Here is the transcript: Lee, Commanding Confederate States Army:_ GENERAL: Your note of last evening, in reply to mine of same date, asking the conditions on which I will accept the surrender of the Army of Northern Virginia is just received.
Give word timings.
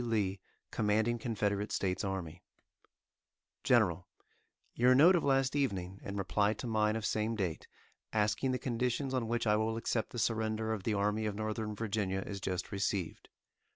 Lee, 0.03 0.39
Commanding 0.71 1.19
Confederate 1.19 1.71
States 1.71 2.03
Army:_ 2.03 2.41
GENERAL: 3.63 4.07
Your 4.73 4.95
note 4.95 5.15
of 5.15 5.23
last 5.23 5.55
evening, 5.55 5.99
in 6.03 6.17
reply 6.17 6.55
to 6.55 6.65
mine 6.65 6.95
of 6.95 7.05
same 7.05 7.35
date, 7.35 7.67
asking 8.11 8.51
the 8.51 8.57
conditions 8.57 9.13
on 9.13 9.27
which 9.27 9.45
I 9.45 9.57
will 9.57 9.77
accept 9.77 10.09
the 10.09 10.17
surrender 10.17 10.73
of 10.73 10.81
the 10.85 10.95
Army 10.95 11.27
of 11.27 11.35
Northern 11.35 11.75
Virginia 11.75 12.23
is 12.25 12.41
just 12.41 12.71
received. 12.71 13.29